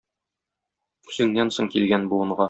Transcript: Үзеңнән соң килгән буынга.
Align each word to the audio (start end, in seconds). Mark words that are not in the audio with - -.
Үзеңнән 1.11 1.51
соң 1.59 1.71
килгән 1.75 2.09
буынга. 2.15 2.39